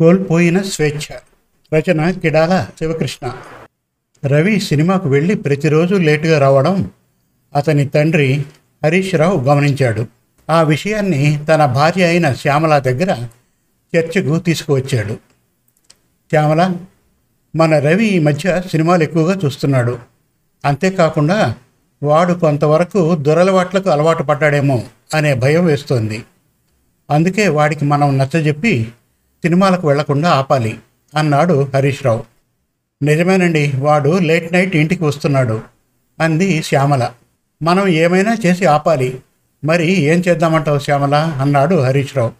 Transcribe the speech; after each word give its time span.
కోల్పోయిన 0.00 0.62
స్వేచ్ఛ. 0.62 1.16
రచన 1.74 2.10
కిడాల 2.10 2.66
శివకృష్ణ. 2.78 3.32
రవి 4.26 4.60
సినిమాకు 4.60 5.08
వెళ్ళి 5.08 5.34
ప్రతిరోజు 5.34 5.94
లేటుగా 5.94 6.38
రావడం 6.38 6.90
అతని 7.56 7.86
తండ్రి 7.86 8.44
హరీష్ 8.84 9.14
రావు 9.14 9.40
గమనించాడు. 9.40 10.06
ఆ 10.50 10.62
విషయాన్ని 10.62 11.44
తన 11.48 11.66
భార్య 11.66 12.04
అయిన 12.04 12.32
శ్యామల 12.32 12.78
దగ్గర 12.78 13.26
చర్చకు 13.96 14.38
తీసుకువచ్చాడు. 14.38 15.14
శ్యామల 16.30 16.74
మన 17.56 17.78
రవి 17.78 18.06
ఈ 18.06 18.18
మధ్య 18.18 18.62
సినిమాలు 18.70 19.02
ఎక్కువగా 19.02 19.40
చూస్తున్నాడు. 19.44 19.98
అంతేకాకుండా 20.64 21.54
వాడు 22.02 22.34
కొంతవరకు 22.34 23.14
దురలవాట్లకు 23.14 23.90
అలవాటు 23.90 24.22
పడ్డాడేమో 24.22 24.82
అనే 25.14 25.34
భయం 25.34 25.64
వేస్తోంది. 25.64 26.24
అందుకే 27.10 27.48
వాడికి 27.48 27.84
మనం 27.84 28.18
నచ్చజెప్పి 28.18 28.88
సినిమాలకు 29.44 29.88
వెళ్ళకుండా 29.88 30.30
ఆపాలి 30.30 30.78
అన్నాడు 31.16 31.68
హరీష్ 31.74 32.06
రావు. 32.06 32.24
నిజమేనండి 33.02 33.72
వాడు 33.78 34.18
లేట్ 34.18 34.52
నైట్ 34.52 34.76
ఇంటికి 34.76 35.04
వస్తున్నాడు 35.04 35.62
అంది 36.20 36.62
శ్యామల. 36.62 37.10
మనం 37.62 37.88
ఏమైనా 37.88 38.36
చేసి 38.46 38.64
ఆపాలి. 38.66 39.18
మరి 39.64 39.92
ఏం 39.92 40.22
చేద్దామంటావు 40.28 40.78
శ్యామల? 40.78 41.14
అన్నాడు 41.14 41.74
హరీష్ 41.74 42.16
రావు. 42.16 42.32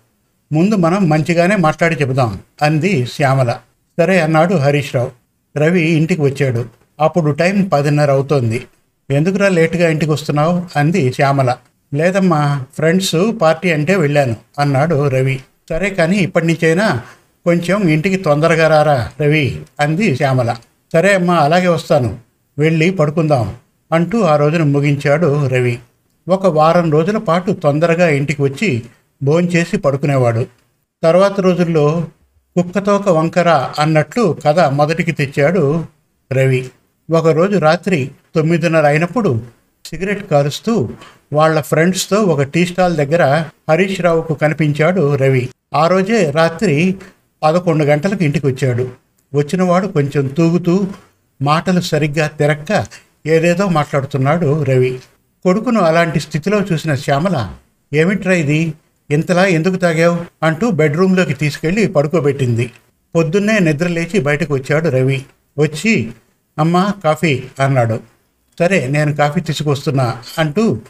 ముందు 0.52 0.74
మనం 0.74 1.08
మంచిగానే 1.08 1.56
మాట్లాడి 1.56 1.94
చెబుదాం 1.94 2.38
అంది 2.62 3.06
శ్యామల. 3.06 3.54
సరే 3.98 4.20
అన్నాడు 4.20 4.54
హరీష్ 4.54 4.94
రావు. 4.94 5.10
రవి 5.58 5.82
ఇంటికి 5.82 6.20
వచ్చాడు. 6.20 6.64
అప్పుడు 7.00 7.30
టైం 7.30 7.68
పదిన్నర 7.72 8.10
అవుతోంది. 8.10 8.66
ఎందుకురా 9.10 9.48
లేటుగా 9.48 9.88
ఇంటికి 9.88 10.10
వస్తున్నావు? 10.10 10.62
అంది 10.76 11.12
శ్యామల. 11.12 11.56
లేదమ్మా 11.94 12.64
ఫ్రెండ్స్ 12.74 13.14
పార్టీ 13.42 13.72
అంటే 13.72 13.96
వెళ్ళాను 13.96 14.36
అన్నాడు 14.58 15.08
రవి. 15.08 15.40
సరే 15.70 15.90
కానీ 15.90 16.16
ఇప్పటి 16.16 16.46
నుంచైనా 16.46 17.02
కొంచెం 17.44 17.88
ఇంటికి 17.88 18.16
తొందరగా 18.16 18.68
రారా 18.68 19.10
రవి? 19.20 19.62
అంది 19.80 20.16
శ్యామల. 20.16 20.56
సరే 20.92 21.14
అమ్మా 21.14 21.34
అలాగే 21.34 21.68
వస్తాను. 21.68 22.18
వెళ్ళి 22.58 22.90
పడుకుందాం 22.90 23.54
అంటూ 23.92 24.20
ఆ 24.20 24.36
రోజున 24.36 24.62
ముగించాడు 24.62 25.46
రవి. 25.46 25.78
ఒక 26.28 26.46
వారం 26.46 26.92
రోజుల 26.92 27.18
పాటు 27.18 27.52
తొందరగా 27.52 28.08
ఇంటికి 28.08 28.42
వచ్చి 28.42 28.82
భోంచేసి 29.22 29.76
పడుకునేవాడు. 29.76 30.46
తర్వాత 31.02 31.40
రోజుల్లో 31.40 32.08
కుక్కతోక 32.56 33.08
వంకర 33.08 33.70
అన్నట్లు 33.78 34.36
కథ 34.46 34.58
మొదటికి 34.58 35.12
తెచ్చాడు 35.12 35.84
రవి. 36.32 36.70
ఒకరోజు 37.10 37.58
రాత్రి 37.58 38.10
తొమ్మిదిన్నర 38.34 38.86
అయినప్పుడు 38.86 39.40
సిగరెట్ 39.84 40.30
కాలుస్తూ 40.30 40.88
వాళ్ళ 41.32 41.60
ఫ్రెండ్స్తో 41.60 42.16
ఒక 42.16 42.42
టీ 42.42 42.66
స్టాల్ 42.66 42.96
దగ్గర 42.96 43.44
హరీష్ 43.70 44.00
రావుకు 44.00 44.34
కనిపించాడు 44.34 45.16
రవి. 45.16 45.48
ఆ 45.74 45.86
రోజే 45.88 46.30
రాత్రి 46.30 46.96
పదకొండు 47.42 47.84
గంటలకు 47.84 48.24
ఇంటికి 48.24 48.46
వచ్చాడు. 48.46 48.92
వచ్చినవాడు 49.34 49.86
కొంచెం 49.86 50.26
తూగుతూ 50.26 50.86
మాటలు 51.42 51.80
సరిగ్గా 51.80 52.26
తిరక్క 52.26 52.86
ఏదేదో 53.26 53.68
మాట్లాడుతున్నాడు 53.68 54.62
రవి. 54.62 55.00
కొడుకును 55.42 55.80
అలాంటి 55.80 56.20
స్థితిలో 56.20 56.60
చూసిన 56.72 56.94
శ్యామల 56.94 57.54
ఏమిట్రా 57.94 58.32
ఇది? 58.32 58.74
ఇంతలా 59.10 59.46
ఎందుకు 59.46 59.76
తాగావు? 59.76 60.18
అంటూ 60.42 60.70
బెడ్రూమ్లోకి 60.70 61.34
తీసుకెళ్ళి 61.34 61.86
పడుకోబెట్టింది. 61.86 62.70
పొద్దున్నే 63.14 63.58
నిద్ర 63.58 63.86
లేచి 63.86 64.20
బయటకు 64.20 64.54
వచ్చాడు 64.54 64.88
రవి. 64.88 65.24
వచ్చి 65.58 66.10
అమ్మా 66.58 66.94
కాఫీ 67.04 67.42
అన్నాడు. 67.60 68.00
సరే 68.58 68.86
నేను 68.86 69.16
కాఫీ 69.16 69.40
తీసుకొస్తున్నా 69.40 70.16
అంటూ 70.38 70.80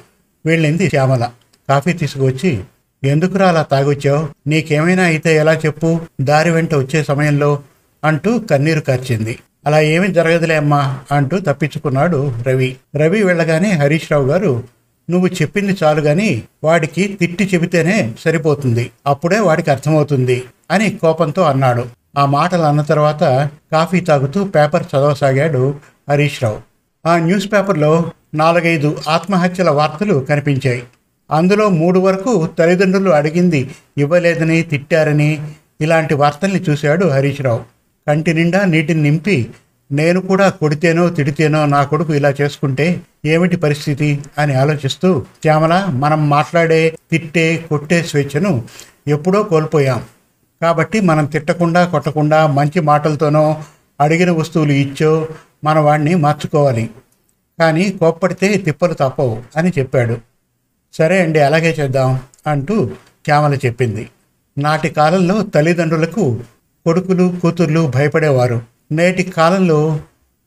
వెళ్ళింది 0.47 0.89
శ్యామల. 0.89 1.31
కాఫీ 1.69 1.93
తీసుకువచ్చి 1.93 2.65
ఎందుకురా 3.05 3.49
అలా 3.49 3.63
తాగొచ్చావు? 3.63 4.29
నీకేమైనా 4.47 5.03
అయితే 5.03 5.37
ఎలా 5.37 5.55
చెప్పు? 5.55 6.01
దారి 6.21 6.51
వెంట 6.51 6.75
వచ్చే 6.75 7.05
సమయంలో 7.05 7.59
అంటూ 8.05 8.39
కన్నీరు 8.39 8.81
కార్చింది. 8.81 9.39
అలా 9.67 9.81
ఏమీ 9.81 10.09
జరగదులే 10.09 10.57
అమ్మా 10.57 10.99
అంటూ 11.13 11.39
తప్పించుకున్నాడు 11.39 12.33
రవి. 12.43 12.77
రవి 12.97 13.23
వెళ్ళగానే 13.23 13.71
హరీష్ 13.71 14.13
రావు 14.13 14.27
గారు 14.27 14.63
నువ్వు 15.11 15.27
చెప్పింది 15.29 15.77
చాలు 15.85 16.01
గాని 16.01 16.43
వాడికి 16.65 17.19
తిట్టి 17.21 17.51
చెబితేనే 17.55 18.15
సరిపోతుంది. 18.21 18.91
అప్పుడే 19.07 19.39
వాడికి 19.39 19.71
అర్థమవుతుంది 19.71 20.43
అని 20.71 20.91
కోపంతో 20.91 21.43
అన్నాడు. 21.43 21.87
ఆ 22.19 22.27
మాటలు 22.27 22.63
అన్న 22.63 22.83
తర్వాత 22.83 23.51
కాఫీ 23.73 24.01
తాగుతూ 24.01 24.45
పేపర్ 24.45 24.83
చదవసాగాడు 24.83 25.75
హరీష్ 26.11 26.43
రావు. 26.43 26.59
ఆ 27.09 27.19
న్యూస్ 27.19 27.53
పేపర్లో 27.53 28.11
నాలుగైదు 28.35 28.99
ఆత్మహత్యల 29.09 29.71
వార్తలు 29.71 30.27
కనిపించాయి. 30.31 30.83
అందులో 31.31 31.69
మూడు 31.69 32.01
వరకు 32.01 32.47
తల్లిదండ్రులు 32.59 33.11
అడిగింది 33.11 33.71
ఇవ్వలేదని 33.99 34.63
తిట్టారని 34.63 35.43
ఇలాంటి 35.81 36.15
వార్తల్ని 36.15 36.61
చూశాడు 36.61 37.07
హరీష్ 37.07 37.41
రావు. 37.41 37.61
కంటి 38.09 38.35
నిండా 38.35 38.65
నీటిని 38.65 39.03
నింపి 39.03 39.51
నేను 39.93 40.21
కూడా 40.21 40.49
కొడితేనో 40.49 41.11
తిడితేనో 41.11 41.67
నా 41.67 41.85
కొడుకు 41.85 42.15
ఇలా 42.15 42.35
చేసుకుంటే 42.41 43.01
ఏమిటి 43.27 43.57
పరిస్థితి? 43.57 44.19
అని 44.39 44.55
ఆలోచిస్తూ 44.55 45.21
శ్యామల 45.43 45.87
మనం 45.91 46.31
మాట్లాడే 46.31 46.99
తిట్టే 47.11 47.57
కొట్టే 47.57 48.03
స్వేచ్ఛను 48.03 48.65
ఎప్పుడో 49.09 49.43
కోల్పోయాం. 49.43 50.03
కాబట్టి 50.63 51.01
మనం 51.01 51.25
తిట్టకుండా 51.25 51.85
కొట్టకుండా 51.85 52.47
మంచి 52.47 52.81
మాటలతోనో 52.81 53.63
అడిగిన 54.01 54.31
వస్తువులు 54.31 54.73
ఇచ్చో 54.73 55.29
మన 55.65 55.79
వాడిని 55.79 56.15
మార్చుకోవాలి. 56.15 56.91
కానీ 57.59 57.91
కోప్పడితే 57.91 58.57
తిప్పలు 58.57 58.95
తప్పవు 58.95 59.43
అని 59.57 59.73
చెప్పాడు. 59.79 60.30
సరే 60.93 61.23
అండి 61.23 61.41
అలాగే 61.41 61.77
చేద్దాం 61.81 62.21
అంటూ 62.47 62.87
శ్యామల 63.25 63.55
చెప్పింది. 63.55 64.09
నాటి 64.59 64.89
కాలంలో 64.89 65.43
తల్లిదండ్రులకు 65.43 66.41
కొడుకులు 66.87 67.35
కూతుర్లు 67.43 67.93
భయపడేవారు. 67.95 68.63
నేటి 68.93 69.23
కాలంలో 69.23 70.01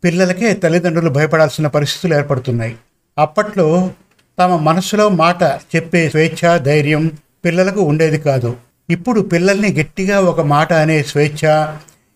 పిల్లలకే 0.03 0.53
తల్లిదండ్రులు 0.53 1.09
భయపడాల్సిన 1.09 1.67
పరిస్థితులు 1.67 2.15
ఏర్పడుతున్నాయి. 2.15 2.75
అప్పట్లో 3.17 3.91
తమ 4.39 4.55
మనసులో 4.55 5.09
మాట 5.09 5.43
చెప్పే 5.75 6.09
స్వేచ్ఛ 6.09 6.57
ధైర్యం 6.57 7.11
పిల్లలకు 7.45 7.81
ఉండేది 7.81 8.17
కాదు. 8.17 8.57
ఇప్పుడు 8.89 9.21
పిల్లల్ని 9.21 9.73
గట్టిగా 9.73 10.21
ఒక 10.21 10.41
మాట 10.41 10.73
అనే 10.73 11.03
స్వేచ్ఛ 11.03 11.67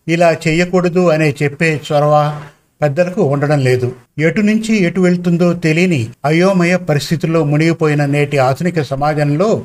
ఇలా 0.08 0.36
చేయకూడదు 0.48 1.08
అనే 1.08 1.36
చెప్పే 1.42 1.80
చొరవ 1.92 2.42
పెద్దలకు 2.82 3.22
ఉండడం 3.22 3.60
లేదు. 3.60 3.94
ఎటు 4.18 4.40
నుంచి 4.40 4.76
ఎటు 4.76 5.00
వెళ్తుందో 5.00 5.52
తెలియని 5.52 6.08
అయోమయ 6.24 6.76
పరిస్థితుల్లో 6.76 7.44
మునిగిపోయిన 7.44 8.06
నేటి 8.06 8.38
ఆధునిక 8.38 8.82
సమాజంలో 8.82 9.64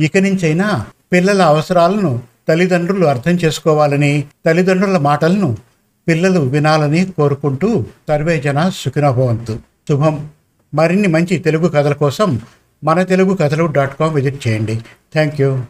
ఇక 0.00 0.16
నుంచైనా 0.16 0.86
పిల్లల 1.12 1.42
అవసరాలను 1.42 2.20
తల్లిదండ్రులు 2.48 3.06
అర్థం 3.06 3.30
చేసుకోవాలని 3.30 4.24
తల్లిదండ్రుల 4.46 4.98
మాటలను 4.98 5.56
పిల్లలు 6.08 6.40
వినాలని 6.40 7.04
కోరుకుంటూ 7.04 7.84
సర్వేజన 8.08 8.70
సుఖినభవంతు. 8.74 9.58
శుభం. 9.88 10.28
మరిన్ని 10.74 11.08
మంచి 11.08 11.38
తెలుగు 11.38 11.68
కథల 11.68 11.92
కోసం 11.92 12.40
మన 12.84 13.02
Telugu 13.02 13.34
Kathalu 13.34 13.66
dot 13.66 13.98
com 14.00 14.14
visit 14.14 14.48
చేయండి. 14.48 14.76
Thank 15.12 15.40
you. 15.40 15.64